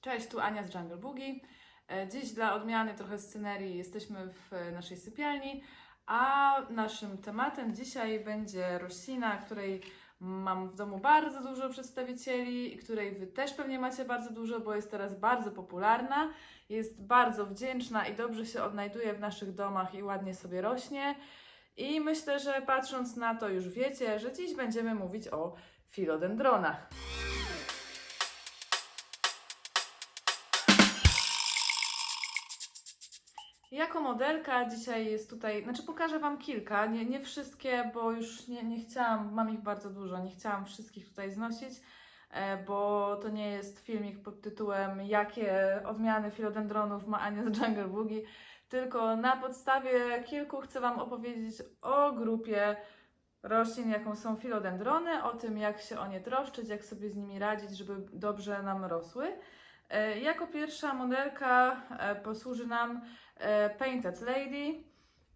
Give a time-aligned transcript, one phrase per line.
[0.00, 1.34] Cześć, tu Ania z Jungle Boogie.
[1.88, 5.62] E, Dziś dla odmiany trochę scenerii jesteśmy w naszej sypialni,
[6.06, 9.82] a naszym tematem dzisiaj będzie roślina, której
[10.20, 14.74] mam w domu bardzo dużo przedstawicieli i której Wy też pewnie macie bardzo dużo, bo
[14.74, 16.32] jest teraz bardzo popularna,
[16.68, 21.14] jest bardzo wdzięczna i dobrze się odnajduje w naszych domach i ładnie sobie rośnie.
[21.76, 25.54] I myślę, że patrząc na to już wiecie, że dziś będziemy mówić o
[25.88, 26.90] filodendronach.
[33.80, 38.62] Jako modelka dzisiaj jest tutaj, znaczy pokażę Wam kilka, nie, nie wszystkie, bo już nie,
[38.62, 41.72] nie chciałam, mam ich bardzo dużo, nie chciałam wszystkich tutaj znosić,
[42.30, 47.88] e, bo to nie jest filmik pod tytułem jakie odmiany filodendronów ma Ania z Jungle
[47.88, 48.22] Boogie,
[48.68, 52.76] tylko na podstawie kilku chcę Wam opowiedzieć o grupie
[53.42, 57.38] roślin, jaką są filodendrony, o tym jak się o nie troszczyć, jak sobie z nimi
[57.38, 59.32] radzić, żeby dobrze nam rosły.
[59.90, 63.00] E, Jako pierwsza modelka e, posłuży nam
[63.36, 64.84] e, Painted Lady.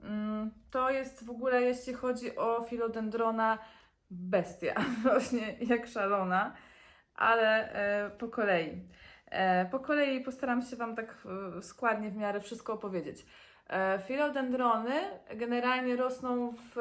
[0.01, 3.59] Mm, To jest w ogóle, jeśli chodzi o filodendrona,
[4.11, 4.75] bestia.
[5.03, 6.55] Właśnie jak szalona,
[7.15, 7.69] ale
[8.19, 8.89] po kolei.
[9.71, 11.27] Po kolei postaram się Wam tak
[11.61, 13.27] składnie w miarę wszystko opowiedzieć.
[14.07, 14.95] Filodendrony
[15.37, 16.75] generalnie rosną w,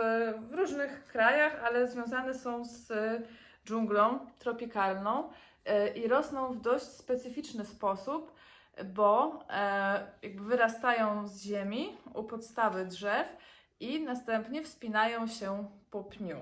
[0.50, 2.92] w różnych krajach, ale związane są z
[3.66, 5.30] dżunglą tropikalną
[5.96, 8.34] i rosną w dość specyficzny sposób,
[8.86, 13.38] bo e, jakby wyrastają z ziemi u podstawy drzew
[13.80, 16.38] i następnie wspinają się po pniu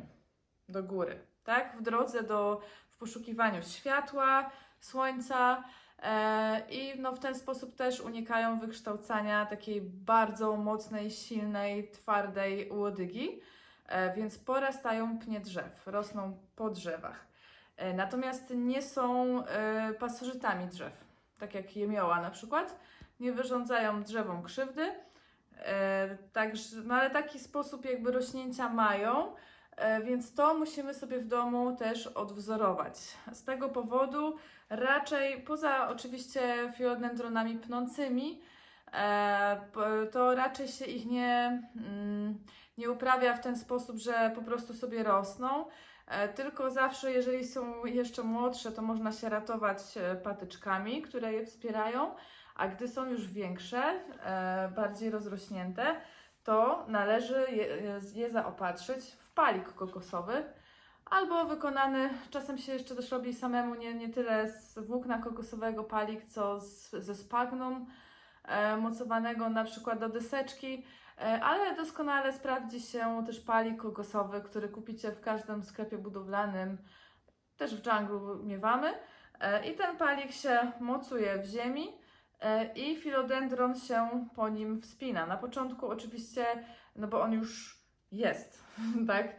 [0.69, 1.77] do góry, tak?
[1.77, 5.64] W drodze do, w poszukiwaniu światła, słońca
[5.99, 13.42] e, i no, w ten sposób też unikają wykształcania takiej bardzo mocnej, silnej, twardej łodygi,
[13.88, 17.30] e, więc porastają pnie drzew, rosną po drzewach.
[17.77, 21.05] E, Natomiast nie są e, pasożytami drzew,
[21.38, 22.80] tak jak jemioła na przykład.
[23.19, 24.91] Nie wyrządzają drzewom krzywdy.
[25.55, 29.36] E, Także, no ale taki sposób jakby rośnięcia mają,
[30.04, 32.98] więc to musimy sobie w domu też odwzorować.
[33.32, 34.36] Z tego powodu
[34.70, 38.42] raczej, poza oczywiście filodendronami pnącymi,
[40.11, 42.39] to raczej się ich nie, mm,
[42.77, 45.65] nie uprawia w ten sposób, że po prostu sobie rosną.
[46.11, 51.45] E, Tylko zawsze, jeżeli są jeszcze młodsze, to można się ratować e, patyczkami, które je
[51.45, 52.16] wspierają,
[52.55, 55.95] a gdy są już większe, e, bardziej rozrośnięte,
[56.44, 57.45] to należy
[58.16, 60.44] je, zaopatrzyć w palik kokosowy
[61.05, 66.26] albo wykonany, czasem się jeszcze też robi samemu, nie, nie tyle z włókna kokosowego palik,
[66.26, 67.86] co z, ze spagnum
[68.45, 70.86] e, mocowanego na przykład do deseczki.
[71.21, 76.77] E, Ale doskonale sprawdzi się też palik kokosowy, który kupicie w każdym sklepie budowlanym,
[77.58, 78.93] też w dżunglu miewamy.
[79.39, 81.87] E, I ten palik się mocuje w ziemi
[82.39, 85.26] e, i filodendron się po nim wspina.
[85.26, 86.45] Na początku oczywiście,
[86.95, 88.64] no bo on już jest,
[89.08, 89.36] tak?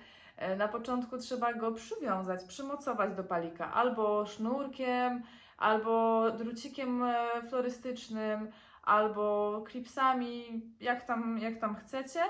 [0.57, 5.23] Na początku trzeba go przywiązać, przymocować do palika albo sznurkiem,
[5.59, 7.05] albo drucikiem
[7.51, 12.21] florystycznym, albo klipsami, jak tam, jak tam chcecie.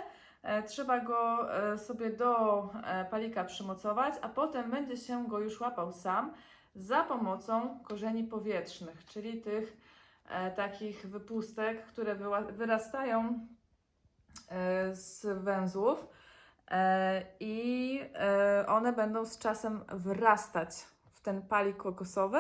[0.43, 5.61] E, Trzeba go e, sobie do e, palika przymocować, a potem będzie się go już
[5.61, 6.33] łapał sam
[6.75, 9.77] za pomocą korzeni powietrznych, czyli tych
[10.57, 12.15] takich wypustek, które
[12.53, 13.47] wyrastają
[14.93, 16.07] z węzłów
[17.41, 18.01] i
[18.67, 20.71] one będą z czasem wrastać
[21.13, 22.39] w ten palik kokosowy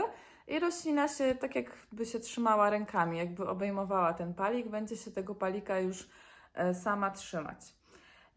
[0.48, 5.34] i roślina się tak jakby się trzymała rękami, jakby obejmowała ten palik, będzie się tego
[5.34, 6.08] palika już
[6.54, 7.60] e, sama trzymać.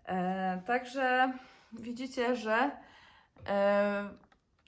[0.06, 1.34] E, Także
[1.74, 2.72] widzicie, że
[3.48, 4.10] e,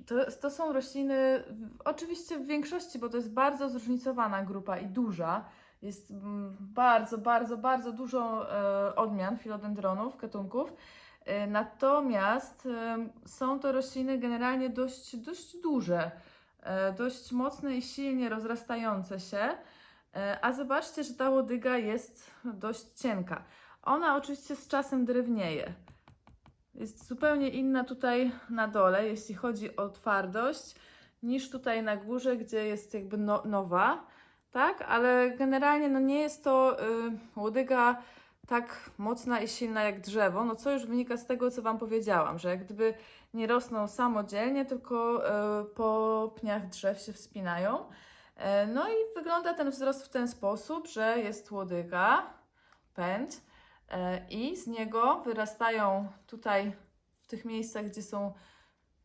[0.05, 1.43] to, to są rośliny,
[1.85, 5.45] oczywiście w większości, bo to jest bardzo zróżnicowana grupa i duża.
[5.81, 8.47] Jest mm, bardzo, bardzo, bardzo dużo
[8.95, 10.73] odmian filodendronów, gatunków.
[11.47, 12.67] Natomiast
[13.25, 16.11] są to rośliny generalnie dość, dość duże,
[16.97, 19.57] dość mocne i silnie rozrastające się.
[20.15, 23.43] E, A zobaczcie, że ta łodyga jest dość cienka.
[23.83, 25.73] Ona oczywiście z czasem drewnieje.
[26.73, 30.75] Jest zupełnie inna tutaj na dole, jeśli chodzi o twardość,
[31.23, 34.07] niż tutaj na górze, gdzie jest jakby no, nowa,
[34.51, 34.81] tak?
[34.81, 36.85] Ale generalnie no nie jest to y,
[37.35, 38.01] łodyga
[38.47, 42.39] tak mocna i silna jak drzewo, no co już wynika z tego, co Wam powiedziałam,
[42.39, 42.93] że jak gdyby
[43.33, 45.27] nie rosną samodzielnie, tylko
[45.61, 47.85] y, po pniach drzew się wspinają.
[48.35, 52.33] E, No i wygląda ten wzrost w ten sposób, że jest łodyga,
[52.93, 53.41] pęd,
[53.89, 56.73] e, i z niego wyrastają tutaj
[57.21, 58.33] w tych miejscach, gdzie są,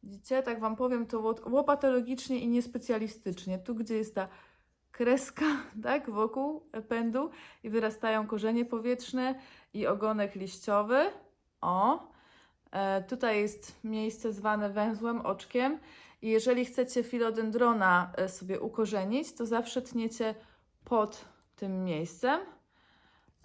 [0.02, 3.58] widzicie, tak Wam powiem to łopatologicznie i niespecjalistycznie.
[3.58, 4.28] Tu, gdzie jest ta
[4.92, 5.44] kreska,
[5.82, 7.30] tak, wokół pędu
[7.62, 9.34] i wyrastają korzenie powietrzne
[9.74, 11.10] i ogonek liściowy.
[11.60, 12.08] O,
[12.70, 15.78] e, tutaj jest miejsce zwane węzłem, oczkiem.
[16.22, 20.34] I jeżeli chcecie filodendrona e, sobie ukorzenić, to zawsze tniecie
[20.84, 21.24] pod
[21.56, 22.40] tym miejscem.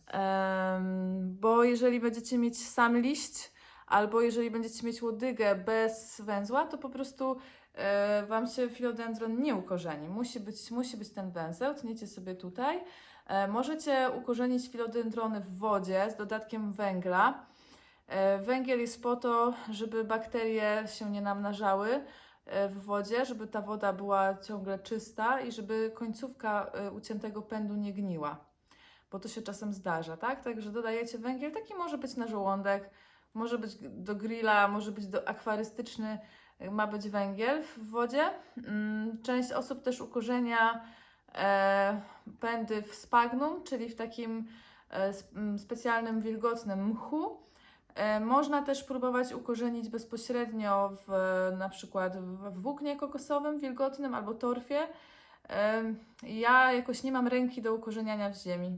[0.08, 3.52] Em, bo jeżeli będziecie mieć sam liść,
[3.88, 7.38] albo jeżeli będziecie mieć łodygę bez węzła, to po prostu
[8.28, 10.10] Wam się filodendron nie ukorzeni.
[10.10, 12.84] Musi być, musi być ten węzeł, tniecie sobie tutaj.
[13.28, 17.46] E, możecie ukorzenić filodendrony w wodzie z dodatkiem węgla.
[18.08, 22.04] E, węgiel jest po to, żeby bakterie się nie namnażały
[22.46, 27.76] e, w wodzie, żeby ta woda była ciągle czysta i żeby końcówka e, uciętego pędu
[27.76, 28.46] nie gniła.
[29.12, 30.44] Bo to się czasem zdarza, tak?
[30.44, 32.90] Także dodajecie węgiel, taki może być na żołądek,
[33.34, 36.20] może być do grilla, może być do akwarystyczny,
[36.72, 38.30] ma być węgiel w wodzie.
[38.58, 40.82] Mm, Część osób też ukorzenia
[41.36, 42.02] e,
[42.40, 44.48] pędy w spagnum, czyli w takim
[44.90, 47.38] e, sp- m, specjalnym wilgotnym mchu.
[47.96, 51.12] E, Można też próbować ukorzenić bezpośrednio w
[51.58, 54.88] na przykład w włóknie kokosowym wilgotnym albo torfie.
[56.24, 58.78] Ja jakoś nie mam ręki do ukorzeniania w ziemi.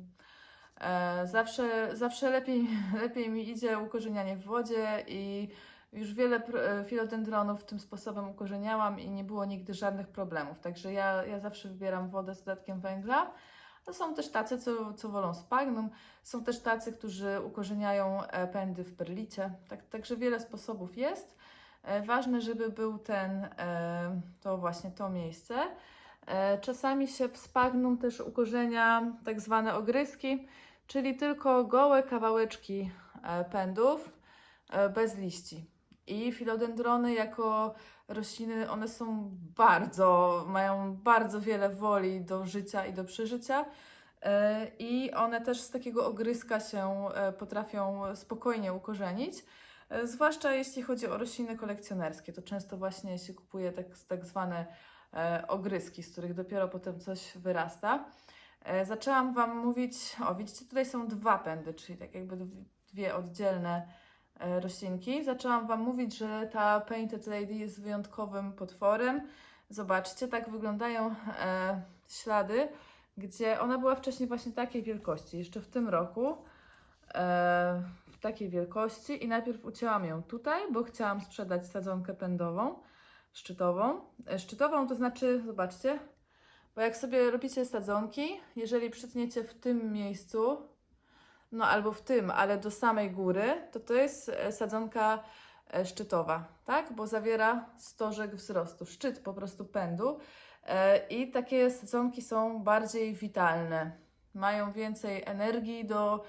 [1.24, 2.68] Zawsze, zawsze lepiej,
[3.02, 5.50] lepiej mi idzie ukorzenianie w wodzie i
[5.94, 10.60] już wiele e, filodendronów tym sposobem ukorzeniałam i nie było nigdy żadnych problemów.
[10.60, 13.32] Także ja, ja zawsze wybieram wodę z dodatkiem węgla.
[13.92, 15.90] Są też tacy, co, co wolą spagnum.
[16.24, 19.52] Są też tacy, którzy ukorzeniają e, pędy w perlicie.
[19.68, 21.38] Tak, także wiele sposobów jest.
[21.84, 23.48] E, Ważne, żeby był ten,
[24.42, 25.56] to właśnie to miejsce.
[26.62, 30.48] Czasami się w spagnum też ukorzenia tak zwane ogryski,
[30.88, 32.92] czyli tylko gołe kawałeczki
[33.52, 34.10] pędów
[34.94, 35.66] bez liści.
[36.10, 37.74] I filodendrony jako
[38.08, 43.66] rośliny, one są bardzo, mają bardzo wiele woli do życia i do przeżycia.
[44.22, 49.46] E, I one też z takiego ogryska się e, potrafią spokojnie ukorzenić.
[49.90, 54.66] E, Zwłaszcza jeśli chodzi o rośliny kolekcjonerskie, to często właśnie się kupuje tak, tak zwane
[55.48, 58.06] ogryski, z których dopiero potem coś wyrasta.
[58.84, 63.88] Zaczęłam Wam mówić, o widzicie, tutaj są dwa pędy, czyli tak jakby dw- dwie oddzielne
[64.40, 65.24] roślinki.
[65.24, 69.22] Zaczęłam Wam mówić, że ta Painted Lady jest wyjątkowym potworem.
[69.70, 72.70] Zobaczcie, tak wyglądają e, ślady,
[73.18, 76.38] gdzie ona była wcześniej właśnie takiej wielkości, jeszcze w tym roku.
[77.14, 82.80] E, w takiej wielkości i najpierw ucięłam ją tutaj, bo chciałam sprzedać sadzonkę pędową,
[83.34, 84.02] szczytową.
[84.28, 86.00] E, Szczytową to znaczy, zobaczcie,
[86.76, 90.58] bo jak sobie robicie sadzonki, jeżeli przytniecie w tym miejscu,
[91.52, 95.24] no albo w tym, ale do samej góry, to to jest e, sadzonka
[95.74, 96.94] e, szczytowa, tak?
[96.94, 100.20] Bo zawiera stożek wzrostu, szczyt po prostu pędu.
[100.66, 103.92] E, I takie sadzonki są bardziej witalne.
[104.34, 106.24] Mają więcej energii do,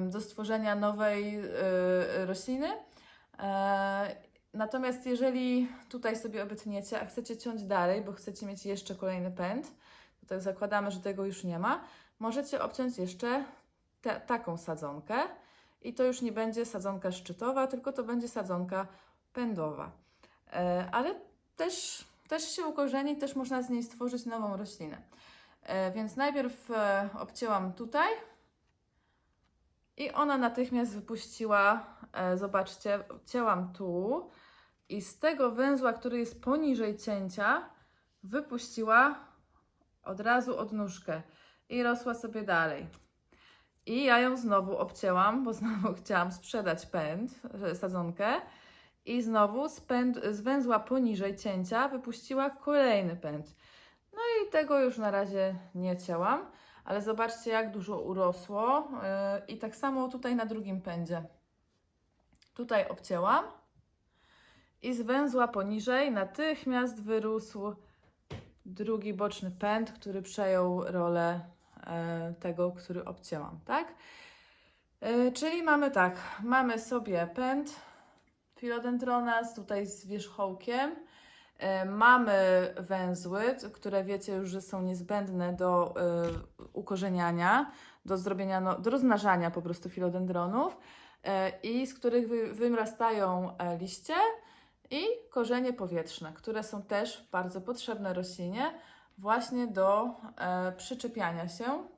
[0.00, 1.38] do stworzenia nowej
[2.26, 2.68] rośliny.
[4.54, 9.72] Natomiast jeżeli tutaj sobie obetniecie, a chcecie ciąć dalej, bo chcecie mieć jeszcze kolejny pęd,
[10.20, 11.84] to tak zakładamy, że tego już nie ma,
[12.18, 13.44] możecie obciąć jeszcze
[14.02, 15.16] te, taką sadzonkę
[15.82, 18.86] i to już nie będzie sadzonka szczytowa, tylko to będzie sadzonka
[19.32, 19.90] pędowa.
[20.52, 21.14] E, ale
[21.56, 25.02] też, też się ukorzeni, też można z niej stworzyć nową roślinę.
[25.62, 28.08] E, więc najpierw e, obcięłam tutaj
[29.96, 31.86] i ona natychmiast wypuściła,
[32.34, 34.30] zobaczcie, cięłam tu
[34.88, 37.70] i z tego węzła, który jest poniżej cięcia,
[38.22, 39.14] wypuściła
[40.02, 41.22] od razu odnóżkę
[41.68, 42.86] i rosła sobie dalej.
[43.86, 48.40] I ja ją znowu obcięłam, bo znowu chciałam sprzedać pęd, że- sadzonkę.
[49.04, 53.56] I znowu z, pęd, z węzła poniżej cięcia wypuściła kolejny pęd.
[54.12, 56.46] No i tego już na razie nie cięłam,
[56.84, 58.88] ale zobaczcie jak dużo urosło.
[58.92, 61.22] Yy, I tak samo tutaj na drugim pędzie.
[62.54, 63.44] Tutaj obcięłam
[64.82, 67.74] i z węzła poniżej natychmiast wyrósł
[68.66, 71.51] drugi boczny pęd, który przejął rolę e,
[72.40, 73.94] tego, który obcięłam, tak?
[75.00, 77.76] E, czyli mamy tak, mamy sobie pęd
[78.56, 80.96] filodendrona z tutaj z wierzchołkiem,
[81.58, 82.34] e, mamy
[82.80, 86.02] węzły, które wiecie już, że są niezbędne do e,
[86.72, 87.72] ukorzeniania,
[88.04, 90.76] do zrobienia, no, do rozmnażania po prostu filodendronów
[91.24, 94.14] e, i z których wy, wyrastają e, liście
[94.90, 98.72] i korzenie powietrzne, które są też bardzo potrzebne roślinie
[99.22, 101.88] właśnie do e, przyczepiania się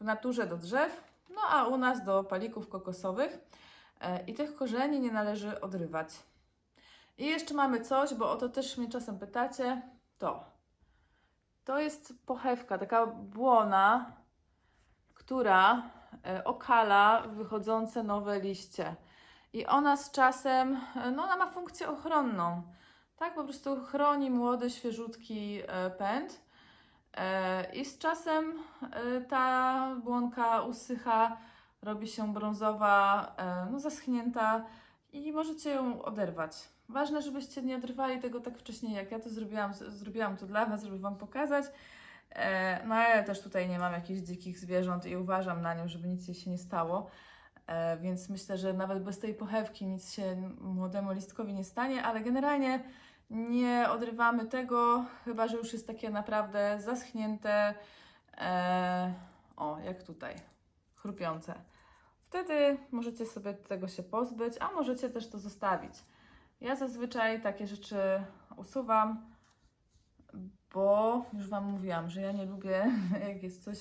[0.00, 3.38] w naturze do drzew, no a u nas do palików kokosowych.
[4.00, 6.08] E, I tych korzeni nie należy odrywać.
[7.18, 9.82] I jeszcze mamy coś, bo o to też mnie czasem pytacie,
[10.18, 10.44] to
[11.64, 14.12] To jest pochewka, taka błona,
[15.14, 15.82] która
[16.26, 18.96] e, okala wychodzące nowe liście.
[19.52, 22.62] I ona z czasem, e, no ona ma funkcję ochronną.
[23.16, 26.47] Tak, po prostu chroni młody, świeżutki e, pęd.
[27.18, 28.52] E, I z czasem
[28.92, 31.36] e, ta błonka usycha,
[31.82, 34.64] robi się brązowa, e, no zaschnięta
[35.12, 36.68] i możecie ją oderwać.
[36.88, 39.74] Ważne, żebyście nie oderwali tego tak wcześnie, jak ja to zrobiłam.
[39.74, 41.64] Zrobiłam to dla Was, żeby Wam pokazać.
[42.86, 46.08] No a ja też tutaj nie mam jakichś dzikich zwierząt i uważam na nią, żeby
[46.08, 47.10] nic jej się nie stało.
[48.00, 52.80] Więc myślę, że nawet bez tej pochewki nic się młodemu listkowi nie stanie, ale generalnie
[53.30, 57.74] nie odrywamy tego, chyba że już jest takie naprawdę zaschnięte,
[58.36, 59.14] e,
[59.56, 60.34] o jak tutaj,
[60.96, 61.54] chrupiące.
[62.18, 65.94] Wtedy możecie sobie tego się pozbyć, a możecie też to zostawić.
[66.60, 67.98] Ja zazwyczaj takie rzeczy
[68.56, 69.26] usuwam,
[70.74, 72.92] bo już Wam mówiłam, że ja nie lubię,
[73.28, 73.78] jak jest coś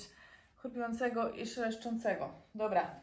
[0.56, 2.30] chrupiącego i szeleszczącego.
[2.56, 2.96] Dobra,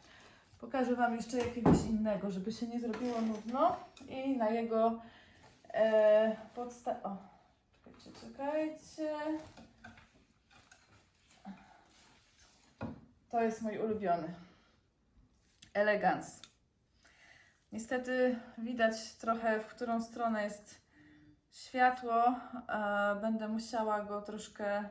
[0.59, 3.75] pokażę Wam jeszcze jakiegoś innego, żeby się nie zrobiło nudno
[4.07, 5.01] i na jego
[5.75, 7.03] e, podsta...
[7.03, 7.17] O,
[7.83, 9.15] czekajcie, czekajcie.
[13.29, 14.33] To jest mój ulubiony.
[15.73, 16.41] Elegans.
[17.71, 20.81] Niestety widać trochę, w którą stronę jest
[21.51, 22.25] światło.
[22.25, 24.89] E, będę musiała go troszkę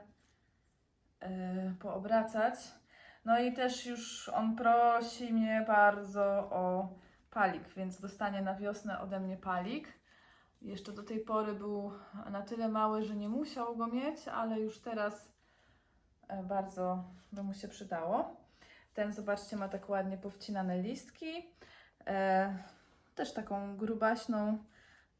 [1.20, 2.54] e, poobracać.
[3.24, 6.88] No i też już on prosi mnie bardzo o
[7.30, 10.03] palik, więc dostanie na wiosnę ode mnie palik.
[10.64, 11.92] Jeszcze do tej pory był
[12.30, 15.28] na tyle mały, że nie musiał go mieć, ale już teraz
[16.28, 18.36] e, bardzo by mu się przydało.
[18.94, 21.54] Ten, zobaczcie, ma tak ładnie powcinane listki.
[22.06, 22.58] E,
[23.14, 24.58] też taką grubaśną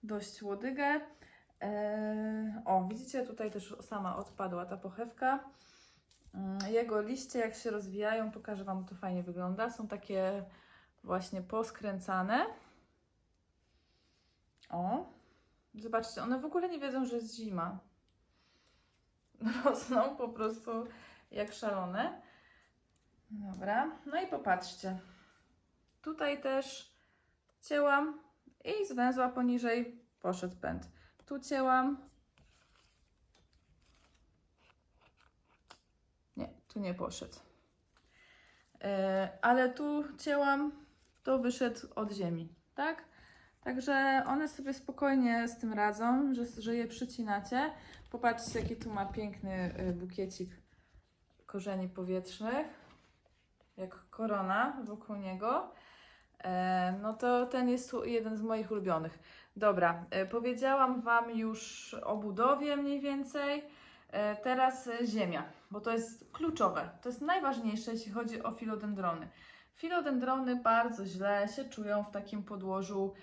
[0.02, 1.00] dość łodygę.
[1.62, 5.44] E, o, widzicie, tutaj też sama odpadła ta pochewka.
[6.34, 9.70] Mm, Jego liście, jak się rozwijają, pokażę Wam, to fajnie wygląda.
[9.70, 10.44] Są takie
[11.02, 12.46] właśnie poskręcane.
[14.70, 15.13] O,
[15.74, 17.78] zobaczcie, one w ogóle nie wiedzą, że jest zima.
[19.64, 20.70] Rosną po prostu
[21.30, 22.22] jak szalone.
[23.30, 24.98] Dobra, no i popatrzcie.
[26.02, 26.94] Tutaj też
[27.62, 28.20] cięłam
[28.64, 30.88] i z węzła poniżej poszedł pęd.
[31.26, 32.08] Tu cięłam.
[36.36, 37.38] Nie, tu nie poszedł.
[38.80, 40.72] E, ale tu cięłam,
[41.22, 43.04] to wyszedł od ziemi, tak?
[43.64, 47.70] Także one sobie spokojnie z tym radzą, że, że je przycinacie.
[48.10, 50.50] Popatrzcie, jaki tu ma piękny y, bukiecik
[51.46, 52.66] korzeni powietrznych,
[53.76, 55.72] jak korona wokół niego.
[56.44, 59.18] E, no to ten jest jeden z moich ulubionych.
[59.56, 63.64] Dobra, e, powiedziałam Wam już o budowie mniej więcej.
[64.10, 66.90] E, teraz ziemia, bo to jest kluczowe.
[67.02, 69.28] To jest najważniejsze, jeśli chodzi o filodendrony.
[69.74, 73.14] Filodendrony bardzo źle się czują w takim podłożu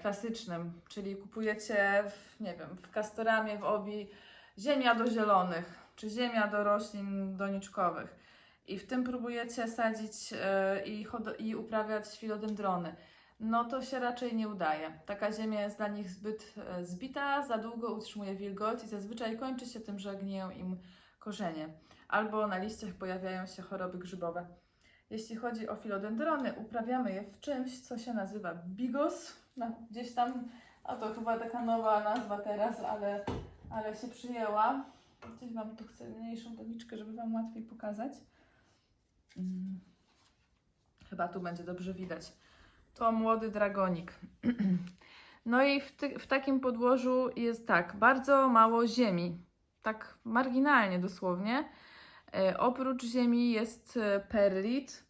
[0.00, 4.08] klasycznym, czyli kupujecie, w, nie wiem, w Castoramie, w Obi
[4.58, 8.18] ziemia do zielonych, czy ziemia do roślin doniczkowych.
[8.66, 11.06] I w tym próbujecie sadzić e, i,
[11.38, 12.96] i uprawiać filodendrony.
[13.40, 15.00] No to się raczej nie udaje.
[15.06, 19.66] Taka ziemia jest dla nich zbyt e, zbita, za długo utrzymuje wilgoć i zazwyczaj kończy
[19.66, 20.76] się tym, że gniją im
[21.18, 21.68] korzenie.
[22.08, 24.46] Albo na liściach pojawiają się choroby grzybowe.
[25.10, 29.36] Jeśli chodzi o filodendrony, uprawiamy je w czymś, co się nazywa bigos.
[29.56, 30.48] No, gdzieś tam,
[30.84, 33.24] a to chyba taka nowa nazwa teraz, ale,
[33.70, 34.84] ale się przyjęła.
[35.36, 38.12] Gdzieś Wam tu chcę mniejszą doniczkę, żeby Wam łatwiej pokazać.
[39.36, 39.80] Mm.
[41.10, 42.32] Chyba tu będzie dobrze widać.
[42.94, 44.12] To młody dragonik.
[45.46, 49.38] No i w, ty, w takim podłożu jest tak, bardzo mało ziemi.
[49.82, 51.64] Tak marginalnie dosłownie.
[52.34, 55.04] E, oprócz ziemi jest e, perlit,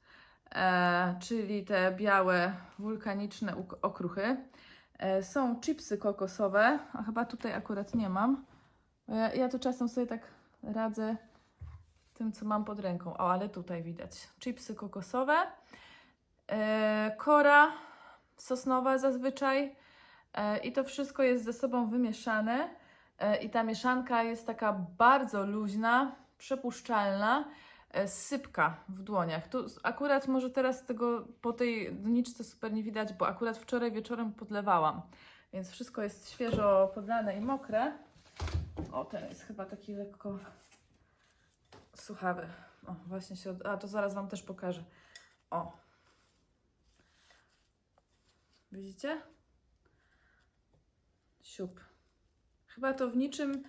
[0.55, 4.37] e, czyli te białe wulkaniczne okruchy.
[5.23, 8.45] Są chipsy kokosowe, a chyba tutaj akurat nie mam.
[9.09, 10.21] Ja, ja to czasem sobie tak
[10.63, 11.17] radzę
[12.15, 13.17] tym, co mam pod ręką.
[13.17, 14.29] O, ale tutaj widać.
[14.41, 15.37] Chipsy kokosowe,
[17.17, 17.73] kora
[18.37, 19.77] sosnowa zazwyczaj
[20.63, 22.71] i to wszystko jest ze sobą wymieszane
[23.43, 27.49] i ta mieszanka jest taka bardzo luźna, przepuszczalna,
[27.91, 29.49] e, sypka w dłoniach.
[29.49, 34.33] Tu akurat może teraz tego po tej doniczce super nie widać, bo akurat wczoraj wieczorem
[34.33, 35.03] podlewałam,
[35.53, 37.99] więc wszystko jest świeżo podlane i mokre.
[38.93, 40.39] O, ten jest chyba taki lekko
[41.95, 42.49] suchawy.
[42.87, 43.51] O, właśnie się.
[43.51, 43.67] Od...
[43.67, 44.85] A to zaraz Wam też pokażę.
[45.51, 45.77] O.
[48.73, 49.23] Widzicie?
[51.43, 51.81] Siup.
[52.67, 53.63] Chyba to w niczym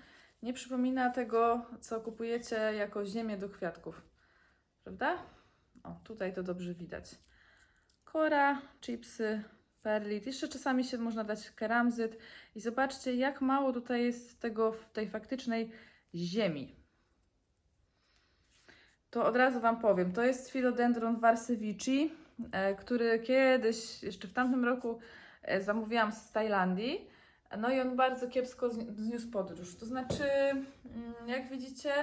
[0.43, 4.01] nie przypomina tego, co kupujecie jako ziemię do kwiatków.
[4.83, 5.17] Prawda?
[5.83, 7.15] O, tutaj to dobrze widać.
[8.03, 9.43] Kora, chipsy,
[9.81, 10.25] perlit.
[10.25, 12.17] Jeszcze czasami się można dać keramzyt.
[12.55, 15.71] I zobaczcie, jak mało tutaj jest tego w tej faktycznej
[16.15, 16.75] ziemi.
[19.09, 20.13] To od razu Wam powiem.
[20.13, 22.11] To jest Philodendron varsevici,
[22.51, 24.99] e, który kiedyś, jeszcze w tamtym roku
[25.41, 27.09] e, zamówiłam z Tajlandii.
[27.57, 29.75] No i on bardzo kiepsko zni- zniósł podróż.
[29.75, 31.93] To znaczy, mm, jak widzicie,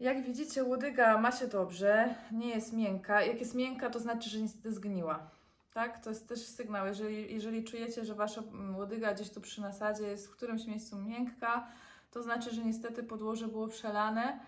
[0.00, 3.22] jak widzicie, łodyga ma się dobrze, nie jest miękka.
[3.22, 5.30] Jak jest miękka, to znaczy, że niestety zgniła.
[5.74, 5.98] Tak?
[6.04, 6.86] To jest też sygnał.
[6.86, 10.98] Jeżeli, jeżeli czujecie, że wasza mm, łodyga gdzieś tu przy nasadzie jest w którymś miejscu
[10.98, 11.66] miękka,
[12.10, 14.40] to znaczy, że niestety podłoże było przelane,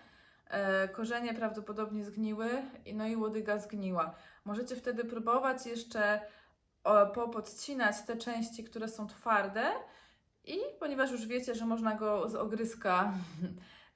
[0.47, 2.49] e, korzenie prawdopodobnie zgniły,
[2.93, 4.15] no i łodyga zgniła.
[4.45, 6.21] Możecie wtedy próbować jeszcze
[7.13, 9.71] popodcinać te części, które są twarde
[10.43, 13.13] i ponieważ już wiecie, że można go z ogryska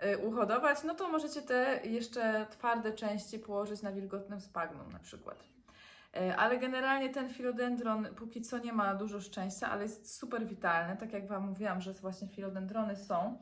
[0.06, 5.44] y, uhodować, no to możecie te jeszcze twarde części położyć na wilgotnym spagnum na przykład.
[6.18, 10.98] Y, Ale generalnie ten filodendron póki co nie ma dużo szczęścia, ale jest super witalny,
[10.98, 13.38] tak jak Wam mówiłam, że właśnie filodendrony są,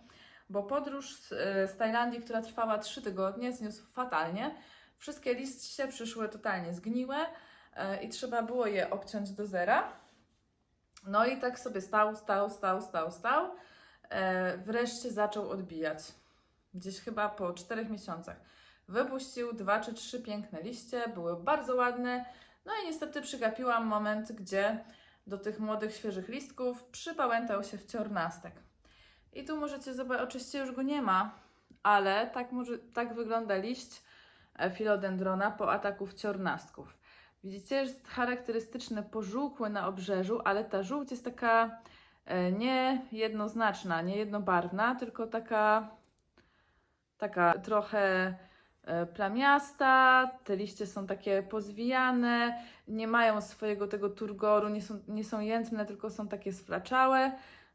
[0.49, 1.29] bo podróż z,
[1.71, 4.55] z Tajlandii, która trwała 3 tygodnie, zniósł fatalnie.
[4.97, 7.25] Wszystkie liście przyszły totalnie zgniłe, e,
[8.01, 9.93] i trzeba było je obciąć do zera.
[11.07, 13.51] No i tak sobie stał, stał, stał, stał, stał.
[14.09, 15.99] E, wreszcie zaczął odbijać.
[16.73, 18.37] Gdzieś chyba po czterech miesiącach.
[18.87, 22.25] Wypuścił dwa czy trzy piękne liście, były bardzo ładne.
[22.65, 24.83] No i niestety przygapiłam moment, gdzie
[25.27, 28.53] do tych młodych, świeżych listków przypałętał się wciornastek.
[29.33, 31.39] I tu możecie zobaczyć, oczywiście już go nie ma,
[31.83, 34.03] ale tak, może, tak wygląda liść
[34.59, 37.00] e, filodendrona po ataku wciornastków.
[37.43, 41.81] Widzicie, jest charakterystyczne pożółkłe na obrzeżu, ale ta żółć jest taka
[42.25, 45.89] e, nie jednoznaczna, nie jednobarwna, tylko taka,
[47.17, 48.35] taka trochę
[48.83, 55.23] e, plamiasta, te liście są takie pozwijane, nie mają swojego tego turgoru, nie są, nie
[55.23, 57.31] są jędrne, tylko są takie sflaczałe.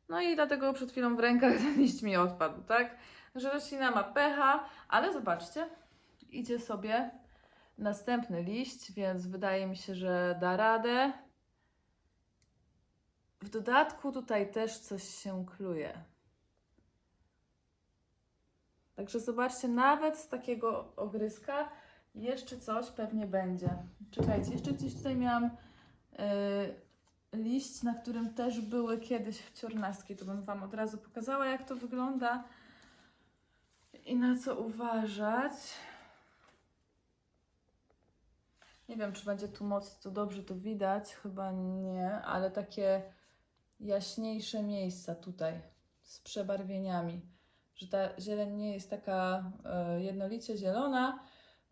[0.09, 2.97] No i dlatego przed chwilą w rękach ten liść mi odpadł, tak?
[3.35, 5.69] Że roślina ma pecha, ale zobaczcie,
[6.31, 7.11] idzie sobie
[7.79, 11.13] następny liść, więc wydaje mi się, że da radę.
[13.41, 16.05] W dodatku tutaj też coś się kluje.
[18.97, 21.69] Także zobaczcie, nawet z takiego ogryska
[22.15, 23.71] jeszcze coś pewnie będzie.
[24.11, 25.51] Czekajcie, jeszcze gdzieś tutaj miałam
[27.33, 30.17] yy, liść, na którym też były kiedyś wciornastki.
[30.17, 32.45] To bym Wam od razu pokazała, jak to wygląda
[34.05, 35.53] i na co uważać.
[38.89, 43.03] Nie wiem, czy będzie tu moc, to dobrze to widać, chyba nie, ale takie
[43.81, 45.61] jaśniejsze miejsca tutaj
[46.03, 47.21] z przebarwieniami,
[47.75, 51.19] że ta zieleń nie jest taka e, jednolicie zielona,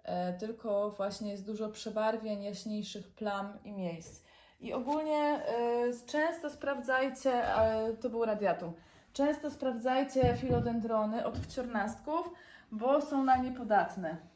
[0.03, 4.25] e, tylko właśnie jest dużo przebarwień, jaśniejszych plam i miejsc.
[4.61, 8.73] I ogólnie e, często sprawdzajcie, e, to był radiatum,
[9.13, 12.31] często sprawdzajcie filodendrony od wciornastków,
[12.73, 14.34] bo są na nie podatne.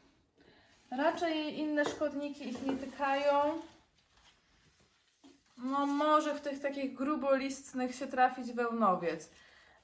[0.90, 3.60] Raczej inne szkodniki ich nie tykają.
[5.56, 9.30] No może w tych takich grubolistnych się trafić wełnowiec,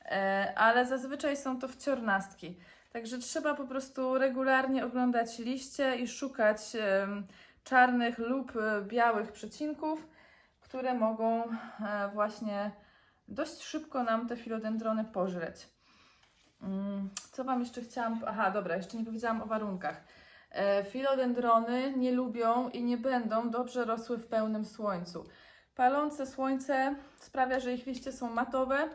[0.05, 2.59] e, ale zazwyczaj są to wciornastki.
[2.93, 6.59] Także trzeba po prostu regularnie oglądać liście i szukać
[7.65, 10.07] czarnych lub e, białych przecinków,
[10.61, 12.71] które mogą e, właśnie
[13.29, 15.69] dość szybko nam te filodendrony pożreć.
[16.63, 18.21] Mm, Co Wam jeszcze chciałam...
[18.27, 20.05] Aha, dobra, jeszcze nie powiedziałam o warunkach.
[20.55, 25.25] E, Filodendrony nie lubią i nie będą dobrze rosły w pełnym słońcu.
[25.75, 28.89] Palące słońce sprawia, że ich liście są matowe,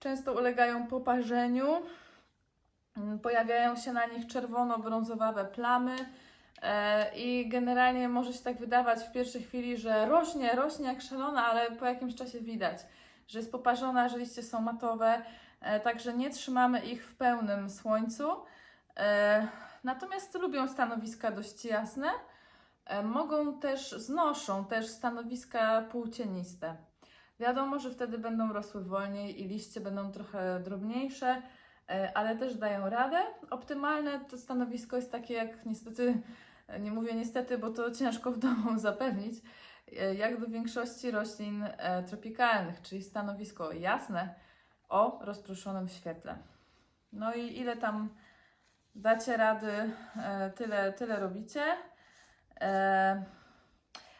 [0.00, 1.66] często ulegają poparzeniu,
[2.96, 5.96] mm, pojawiają się na nich czerwono-brązowawe plamy
[6.62, 11.46] e, i generalnie może się tak wydawać w pierwszej chwili, że rośnie, rośnie jak szalona,
[11.46, 12.78] ale po jakimś czasie widać,
[13.28, 15.22] że jest poparzona, że liście są matowe,
[15.60, 18.30] e, także nie trzymamy ich w pełnym słońcu.
[19.84, 22.08] Natomiast lubią stanowiska dość jasne.
[22.84, 26.76] E, Mogą też, znoszą też stanowiska półcieniste.
[27.40, 31.42] Wiadomo, że wtedy będą rosły wolniej i liście będą trochę drobniejsze,
[31.88, 33.18] e, ale też dają radę.
[33.50, 36.22] Optymalne to stanowisko jest takie, jak niestety,
[36.68, 39.34] e, nie mówię niestety, bo to ciężko w domu zapewnić,
[40.16, 41.64] jak do większości roślin
[42.06, 44.34] tropikalnych, czyli stanowisko jasne
[44.88, 46.38] o rozproszonym świetle.
[47.12, 48.08] No i ile tam
[48.94, 49.72] dacie rady,
[50.24, 51.62] e, tyle, tyle robicie.
[52.60, 53.24] E,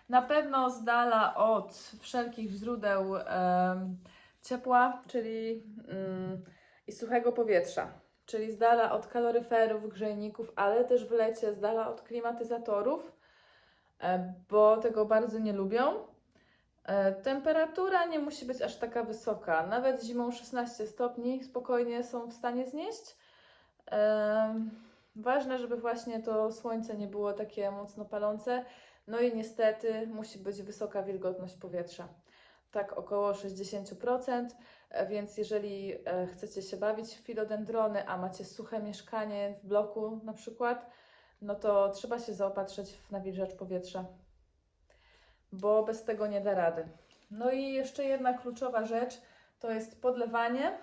[0.09, 3.99] Na pewno z dala od wszelkich źródeł em,
[4.43, 6.45] ciepła, czyli mm,
[6.87, 7.93] i suchego powietrza,
[8.27, 13.17] czyli z dala od kaloryferów, grzejników, ale też w lecie z dala od klimatyzatorów,
[14.01, 16.07] e, bo tego bardzo nie lubią.
[16.85, 19.67] E, Temperatura nie musi być aż taka wysoka.
[19.67, 23.17] Nawet zimą 16 stopni spokojnie są w stanie znieść.
[25.17, 28.65] Ważne, żeby właśnie to słońce nie było takie mocno palące.
[29.07, 32.09] No i niestety musi być wysoka wilgotność powietrza.
[32.71, 34.47] Tak około 60%.
[34.91, 40.21] E, Więc jeżeli e, chcecie się bawić w filodendrony, a macie suche mieszkanie w bloku
[40.25, 40.91] na przykład,
[41.43, 44.05] no to trzeba się zaopatrzyć w nawilżacz powietrza,
[45.53, 46.89] bo bez tego nie da rady.
[47.31, 49.21] No i jeszcze jedna kluczowa rzecz
[49.61, 50.79] to jest podlewanie.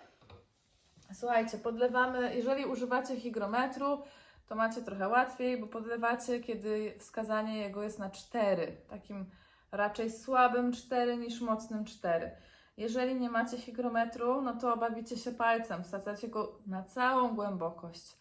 [1.14, 4.02] Słuchajcie, podlewamy, jeżeli używacie hygrometru,
[4.48, 9.26] to macie trochę łatwiej, bo podlewacie, kiedy wskazanie jego jest na 4, takim
[9.72, 12.32] raczej słabym 4 niż mocnym 4.
[12.78, 18.18] Jeżeli nie macie hygrometru, no to bawicie się palcem, wsadzacie go na całą głębokość.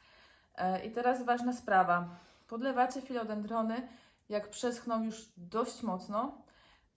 [0.57, 2.09] E, I teraz ważna sprawa.
[2.49, 3.88] Podlewacie filodendrony,
[4.29, 6.46] jak przeschną już dość mocno,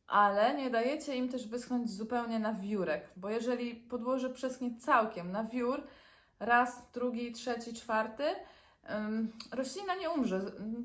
[0.10, 5.44] ale nie dajecie im też wyschnąć zupełnie na wiórek, bo jeżeli podłoże przeschnie całkiem na
[5.44, 5.84] wiór,
[6.40, 8.24] raz, drugi, trzeci, czwarty,
[9.52, 10.42] roślina nie umrze.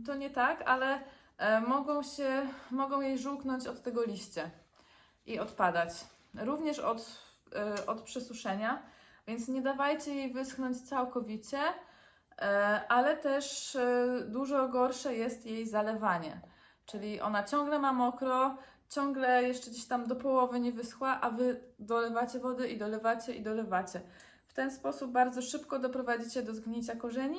[0.07, 1.01] To nie tak, ale
[1.39, 4.51] e, mogą się, mogą jej żółknąć od tego liście
[5.27, 5.91] i odpadać.
[6.35, 7.21] Również od,
[7.55, 8.83] e, od przesuszenia,
[9.27, 11.61] więc nie dawajcie jej wyschnąć całkowicie,
[12.39, 13.77] e, ale też
[14.27, 16.41] dużo gorsze jest jej zalewanie.
[16.87, 18.57] Czyli ona ciągle ma mokro,
[18.89, 23.43] ciągle jeszcze gdzieś tam do połowy nie wyschła, a wy dolewacie wody i dolewacie i
[23.43, 24.01] dolewacie.
[24.47, 27.39] W ten sposób bardzo szybko doprowadzicie do zgnicia korzeni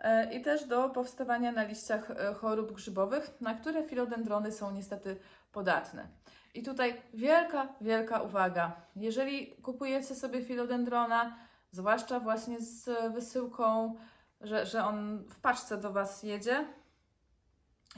[0.00, 5.16] e, i też do powstawania na liściach e, chorób grzybowych, na które filodendrony są niestety
[5.52, 6.06] podatne.
[6.54, 8.76] I tutaj wielka, wielka uwaga.
[8.96, 11.36] Jeżeli kupujecie sobie filodendrona,
[11.70, 13.94] zwłaszcza właśnie z wysyłką,
[14.40, 16.64] że, że on w paczce do Was jedzie,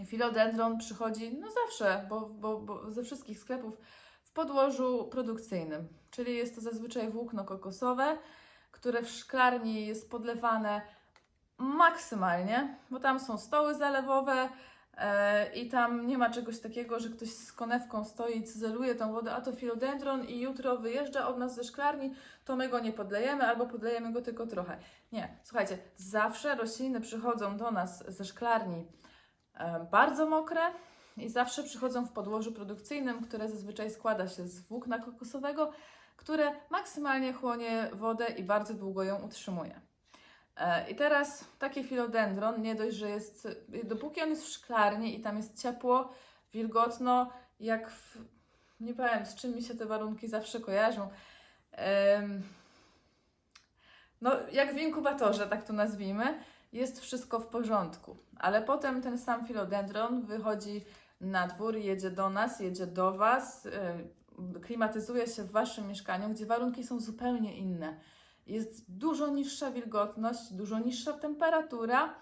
[0.07, 3.78] Filodendron przychodzi no zawsze, bo, bo, bo ze wszystkich sklepów
[4.22, 8.18] w podłożu produkcyjnym, czyli jest to zazwyczaj włókno kokosowe,
[8.70, 10.80] które w szklarni jest podlewane
[11.59, 14.48] maksymalnie, bo tam są stoły zalewowe
[14.96, 19.12] e, i tam nie ma czegoś takiego, że ktoś z konewką stoi i cyzeluje tą
[19.12, 22.92] wodę, a to filodendron i jutro wyjeżdża od nas ze szklarni, to my go nie
[22.92, 24.78] podlejemy albo podlejemy go tylko trochę.
[25.12, 28.87] Nie, słuchajcie, zawsze rośliny przychodzą do nas ze szklarni
[29.90, 30.61] bardzo mokre
[31.17, 35.73] i zawsze przychodzą w podłożu produkcyjnym, które zazwyczaj składa się z włókna kokosowego,
[36.17, 39.81] które maksymalnie chłonie wodę i bardzo długo ją utrzymuje.
[40.57, 43.49] E, I teraz taki filodendron, nie dość, że jest,
[43.85, 46.12] dopóki on jest w szklarni i tam jest ciepło,
[46.53, 48.19] wilgotno, jak w,
[48.81, 51.09] nie powiem z czym mi się te warunki zawsze kojarzą,
[54.21, 58.16] no jak w inkubatorze, tak to nazwijmy, jest wszystko w porządku.
[58.37, 60.84] Ale potem ten sam filodendron wychodzi
[61.20, 66.46] na dwór, jedzie do nas, jedzie do Was, yy, klimatyzuje się w Waszym mieszkaniu, gdzie
[66.46, 68.00] warunki są zupełnie inne.
[68.46, 72.14] Jest dużo niższa wilgotność, dużo niższa temperatura.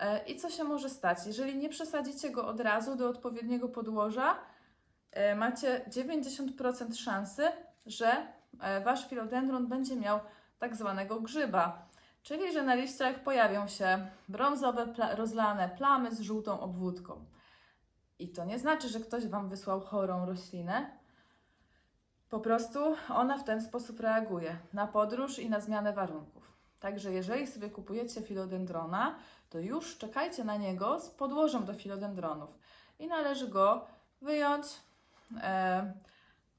[0.00, 1.18] yy, I co się może stać?
[1.26, 4.38] Jeżeli nie przesadzicie go od razu do odpowiedniego podłoża,
[5.16, 7.42] yy, macie 90% szansy,
[7.86, 8.26] że
[8.84, 10.20] Wasz filodendron będzie miał
[10.58, 11.88] tak zwanego grzyba.
[12.22, 17.24] Czyli, że na liściach pojawią się brązowe, pla- rozlane plamy z żółtą obwódką.
[18.18, 20.90] I to nie znaczy, że ktoś Wam wysłał chorą roślinę.
[22.30, 26.52] Po prostu ona w ten sposób reaguje na podróż i na zmianę warunków.
[26.80, 29.18] Także jeżeli sobie kupujecie filodendrona,
[29.50, 32.58] to już czekajcie na niego z podłożem do filodendronów.
[32.98, 33.86] I należy go
[34.20, 34.66] wyjąć,
[35.42, 35.92] e,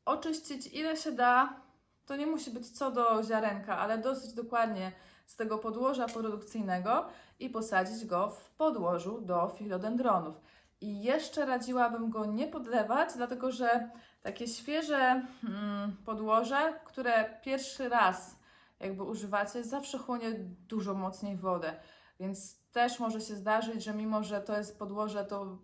[0.05, 1.61] oczyścić ile się da.
[2.05, 4.91] To nie musi być co do ziarenka, ale dosyć dokładnie
[5.25, 7.05] z tego podłoża produkcyjnego
[7.39, 10.41] i posadzić go w podłożu do filodendronów.
[10.81, 13.89] I jeszcze radziłabym go nie podlewać, dlatego że
[14.21, 18.35] takie świeże mm, podłoże, które pierwszy raz
[18.79, 20.31] jakby używacie, zawsze chłonie
[20.67, 21.73] dużo mocniej wodę.
[22.19, 25.57] Więc też może się zdarzyć, że mimo, że to jest podłoże to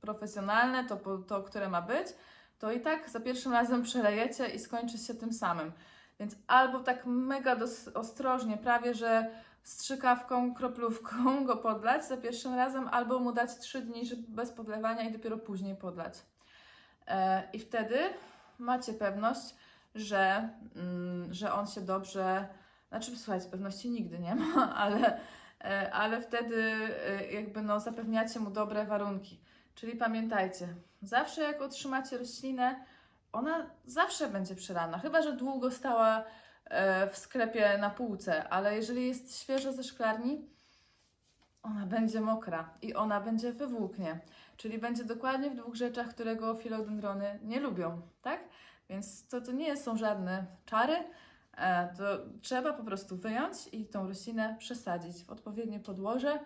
[0.00, 2.06] profesjonalne, to, to które ma być,
[2.58, 5.72] to i tak za pierwszym razem przelejecie i skończy się tym samym.
[6.20, 7.56] Więc albo tak mega
[7.94, 9.30] ostrożnie, prawie że
[9.62, 15.12] strzykawką, kroplówką go podlać za pierwszym razem, albo mu dać 3 dni bez podlewania i
[15.12, 16.14] dopiero później podlać.
[17.06, 17.98] E, I wtedy
[18.58, 19.54] macie pewność,
[19.94, 22.48] że, mm, że on się dobrze.
[22.88, 25.20] Znaczy, słuchajcie, pewności nigdy nie ma, ale,
[25.64, 26.72] e, ale wtedy
[27.06, 29.40] e, jakby no, zapewniacie mu dobre warunki.
[29.74, 30.68] Czyli pamiętajcie,
[31.02, 32.84] zawsze jak otrzymacie roślinę,
[33.36, 36.24] ona zawsze będzie przelana, chyba że długo stała
[36.64, 40.48] e, w sklepie na półce, ale jeżeli jest świeżo ze szklarni,
[41.62, 44.20] ona będzie mokra i ona będzie wywłóknie,
[44.56, 48.40] czyli będzie dokładnie w dwóch rzeczach, którego filodendrony nie lubią, tak?
[48.90, 50.96] Więc to, to nie są żadne czary,
[51.56, 52.04] e, to
[52.42, 56.38] trzeba po prostu wyjąć i tą roślinę przesadzić w odpowiednie podłoże,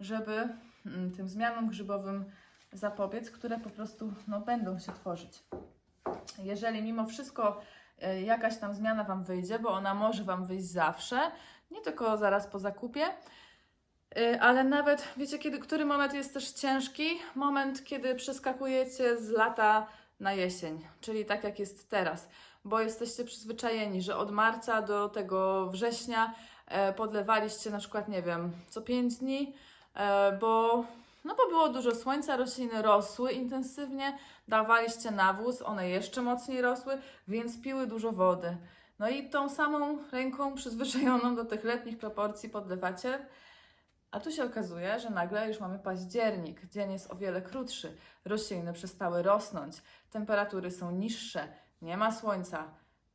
[0.00, 0.48] żeby
[0.86, 2.24] mm, tym zmianom grzybowym
[2.72, 5.42] zapobiec, które po prostu no, będą się tworzyć.
[6.38, 7.60] Jeżeli mimo wszystko
[8.02, 11.30] e, jakaś tam zmiana Wam wyjdzie, bo ona może Wam wyjść zawsze,
[11.70, 13.06] nie tylko zaraz po zakupie,
[14.16, 17.18] e, ale nawet, wiecie, kiedy, który moment jest też ciężki?
[17.34, 19.86] Moment, kiedy przeskakujecie z lata
[20.20, 22.28] na jesień, czyli tak jak jest teraz,
[22.64, 26.34] bo jesteście przyzwyczajeni, że od marca do tego września
[26.66, 29.54] e, podlewaliście na przykład, nie wiem, co 5 dni,
[30.40, 30.84] bo,
[31.24, 37.60] no bo było dużo słońca, rośliny rosły intensywnie, dawaliście nawóz, one jeszcze mocniej rosły, więc
[37.60, 38.56] piły dużo wody.
[38.98, 43.26] No i tą samą ręką przyzwyczajoną do tych letnich proporcji podlewacie,
[44.10, 48.72] a tu się okazuje, że nagle już mamy październik, dzień jest o wiele krótszy, rośliny
[48.72, 51.48] przestały rosnąć, temperatury są niższe,
[51.82, 52.64] nie ma słońca.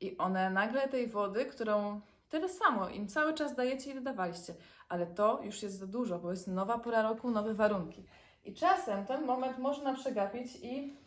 [0.02, 4.54] I one nagle tej wody, którą tyle samo im cały czas dajecie, ile dawaliście,
[4.90, 8.04] ale to już jest za dużo, bo jest nowa pora roku, nowe warunki.
[8.46, 10.98] I czasem ten moment można przegapić i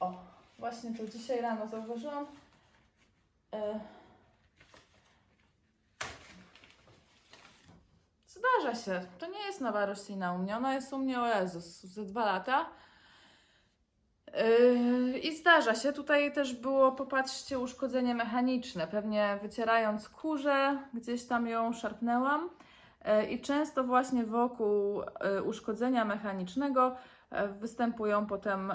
[0.00, 0.12] o,
[0.58, 2.26] właśnie to dzisiaj rano zauważyłam.
[3.54, 3.80] E...
[8.26, 9.06] Zdarza się.
[9.18, 10.56] To nie jest nowa roślina u mnie.
[10.56, 12.66] Ona jest u mnie o Jezus ze dwa lata.
[14.34, 15.92] Yy, I zdarza się.
[15.92, 18.86] Tutaj też było, popatrzcie, uszkodzenie mechaniczne.
[18.86, 22.50] Pewnie wycierając kurze, gdzieś tam ją szarpnęłam.
[23.04, 26.96] Yy, I często właśnie wokół yy, uszkodzenia mechanicznego
[27.60, 28.72] występują potem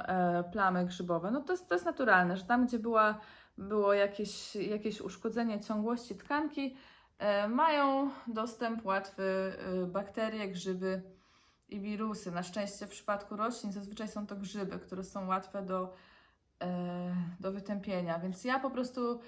[0.51, 1.31] plamy grzybowe.
[1.31, 3.19] No to jest, to jest naturalne, że tam, gdzie była,
[3.57, 6.75] było jakieś, jakieś uszkodzenie ciągłości tkanki,
[7.49, 9.53] mają dostęp łatwy
[9.87, 11.01] bakterie, grzyby
[11.75, 12.31] i wirusy.
[12.31, 15.93] Na szczęście w przypadku roślin zazwyczaj są to grzyby, które są łatwe do,
[16.61, 18.19] e, do wytępienia.
[18.19, 19.19] Więc ja po prostu,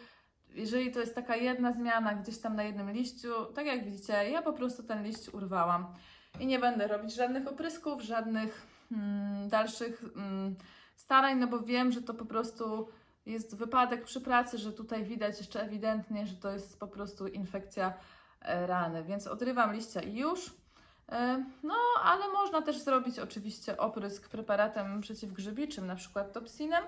[0.54, 4.42] jeżeli to jest taka jedna zmiana gdzieś tam na jednym liściu, tak jak widzicie, ja
[4.42, 5.94] po prostu ten liść urwałam.
[6.40, 10.56] I nie będę robić żadnych oprysków, żadnych mm, dalszych mm,
[10.96, 12.88] starań, no bo wiem, że to po prostu
[13.26, 17.94] jest wypadek przy pracy, że tutaj widać jeszcze ewidentnie, że to jest po prostu infekcja
[18.42, 20.67] e, rany, więc odrywam liścia i już.
[21.12, 26.84] E, No, ale można też zrobić oczywiście oprysk preparatem przeciwgrzybiczym, na przykład topsinem.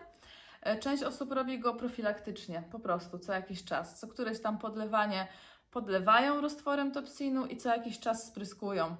[0.61, 3.99] E, Część osób robi go profilaktycznie, po prostu co jakiś czas.
[3.99, 5.27] Co któreś tam podlewanie
[5.71, 8.95] podlewają roztworem topsinu i co jakiś czas spryskują.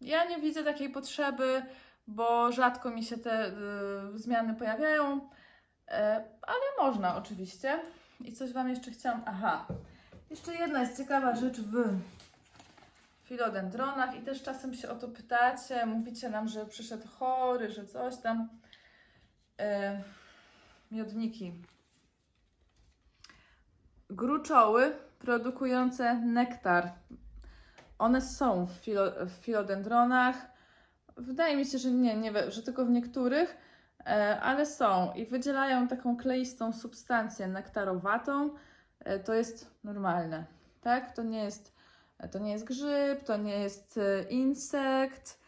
[0.00, 1.62] Ja nie widzę takiej potrzeby,
[2.06, 3.52] bo rzadko mi się te y,
[4.18, 5.30] zmiany pojawiają.
[5.88, 7.80] E, ale można oczywiście.
[8.20, 9.22] I coś Wam jeszcze chciałam.
[9.26, 9.66] Aha,
[10.30, 11.98] jeszcze jedna jest ciekawa rzecz w
[13.26, 15.86] filodendronach i też czasem się o to pytacie.
[15.86, 18.48] Mówicie nam, że przyszedł chory, że coś tam.
[19.60, 20.02] E,
[20.90, 21.52] miodniki.
[24.10, 26.92] Gruczoły produkujące nektar.
[27.98, 30.36] One są w, filo, w filodendronach.
[31.16, 33.56] Wydaje mi się, że nie, nie, że tylko w niektórych
[34.06, 38.50] E, ale są i wydzielają taką kleistą substancję nektarowatą.
[39.00, 40.44] E, to jest normalne,
[40.80, 41.16] tak?
[41.16, 41.75] To nie jest,
[42.32, 45.46] to nie jest grzyb, to nie jest e, insekt,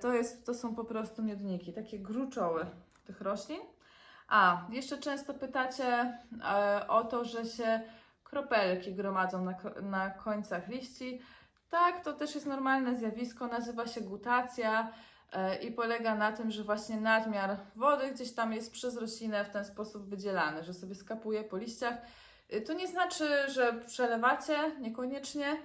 [0.00, 2.66] to, jest, to są po prostu miodniki, takie gruczoły
[3.04, 3.60] tych roślin.
[4.28, 6.18] A, jeszcze często pytacie
[6.88, 7.80] o to, że się
[8.24, 11.20] kropelki gromadzą na, na końcach liści.
[11.70, 14.92] Tak, to też jest normalne zjawisko, nazywa się gutacja.
[15.32, 19.50] E, i polega na tym, że właśnie nadmiar wody gdzieś tam jest przez roślinę w
[19.50, 21.94] ten sposób wydzielany, że sobie skapuje po liściach.
[22.50, 25.56] E, to nie znaczy, że przelewacie, niekoniecznie.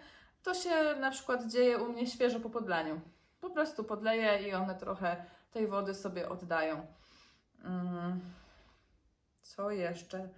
[0.45, 3.01] To się na przykład dzieje u mnie świeżo po podlaniu.
[3.41, 6.87] Po prostu podleję i one trochę tej wody sobie oddają.
[7.63, 8.19] Mm.
[9.41, 10.29] Co jeszcze?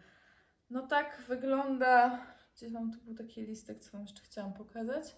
[0.70, 2.26] No tak wygląda.
[2.56, 5.16] Gdzieś mam tu był taki listek, co Wam jeszcze chciałam pokazać.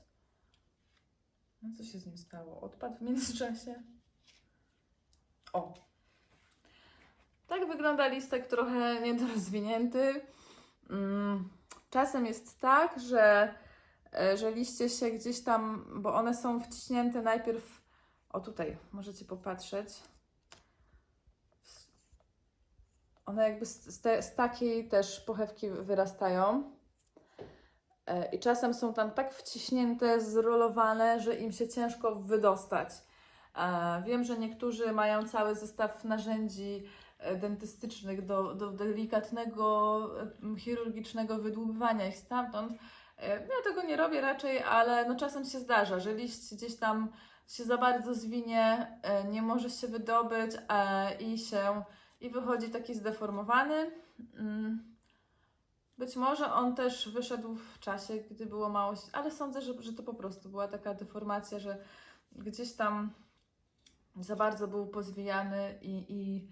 [1.61, 2.61] No co się z nim stało?
[2.61, 3.83] Odpadł w międzyczasie.
[5.53, 5.73] O.
[7.47, 10.21] Tak wygląda listek trochę niedorozwinięty.
[10.89, 11.49] Mm,
[11.89, 13.53] Czasem jest tak, że,
[14.35, 17.81] że liście się gdzieś tam, bo one są wciśnięte najpierw,
[18.29, 19.89] o tutaj, możecie popatrzeć.
[23.25, 26.71] One jakby z, te, z takiej też pochewki wyrastają.
[28.09, 32.89] E, I czasem są tam tak wciśnięte, zrolowane, że im się ciężko wydostać.
[34.05, 36.83] Wiem, że niektórzy mają cały zestaw narzędzi
[37.19, 42.73] e, dentystycznych, do, do delikatnego e, chirurgicznego wydłubywania ich stamtąd.
[43.19, 47.11] E, Ja tego nie robię raczej, ale no czasem się zdarza, że liść gdzieś tam
[47.47, 51.83] się za bardzo zwinie, e, nie może się wydobyć e, i się
[52.21, 53.91] i wychodzi taki zdeformowany.
[54.35, 54.95] Mm.
[55.97, 60.03] Być może on też wyszedł w czasie, gdy było mało, ale sądzę, że, że to
[60.03, 61.77] po prostu była taka deformacja, że
[62.31, 63.13] gdzieś tam
[64.19, 66.51] za bardzo był pozwijany i, i,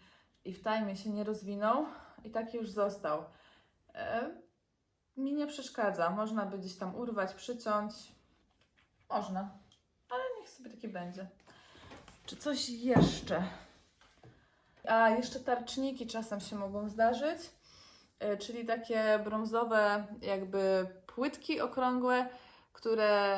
[0.50, 1.86] i w tajmie się nie rozwinął
[2.24, 3.24] i taki już został.
[5.18, 6.10] Mi nie przeszkadza.
[6.10, 7.94] Można by gdzieś tam urwać, przyciąć.
[9.10, 9.50] Można,
[10.10, 11.28] ale niech sobie taki będzie.
[12.26, 13.44] Czy coś jeszcze?
[14.84, 17.40] A jeszcze tarczniki czasem się mogą zdarzyć,
[18.20, 22.30] e, czyli takie brązowe, jakby płytki okrągłe,
[22.74, 23.38] które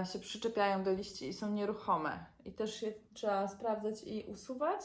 [0.00, 2.24] e, się przyczepiają do liści i są nieruchome.
[2.44, 4.80] I też je trzeba sprawdzać i usuwać.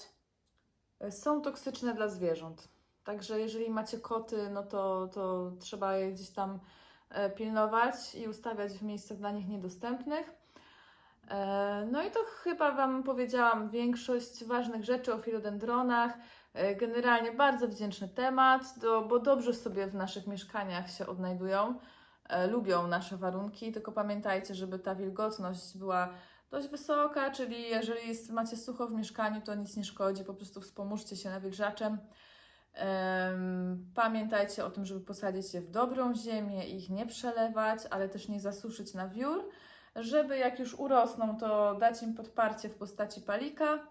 [0.99, 2.74] E, Są toksyczne dla zwierząt.
[3.05, 6.59] Także jeżeli macie koty, no to, to trzeba je gdzieś tam
[7.09, 10.31] e, pilnować i ustawiać w miejscach dla nich niedostępnych.
[11.29, 16.13] E, No i to chyba Wam powiedziałam większość ważnych rzeczy o filodendronach.
[16.53, 18.61] E, Generalnie bardzo wdzięczny temat,
[19.09, 21.79] bo dobrze sobie w naszych mieszkaniach się odnajdują,
[22.51, 26.09] lubią nasze warunki, tylko pamiętajcie, żeby ta wilgotność była
[26.51, 31.15] dość wysoka, czyli jeżeli macie sucho w mieszkaniu, to nic nie szkodzi, po prostu wspomóżcie
[31.15, 31.97] się nawilżaczem.
[33.95, 38.39] Pamiętajcie o tym, żeby posadzić je w dobrą ziemię ich nie przelewać, ale też nie
[38.39, 39.49] zasuszyć na wiór,
[39.95, 43.87] żeby jak już urosną, to dać im podparcie w postaci palika,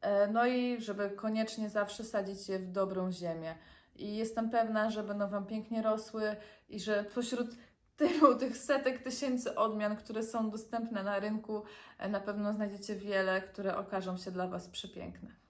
[0.00, 3.54] e, no i żeby koniecznie zawsze sadzić je w dobrą ziemię.
[3.96, 6.36] I jestem pewna, że będą Wam pięknie rosły
[6.68, 7.48] i że pośród
[7.96, 11.62] tylu tych setek tysięcy odmian, które są dostępne na rynku,
[11.98, 15.47] e, na pewno znajdziecie wiele, które okażą się dla Was przepiękne.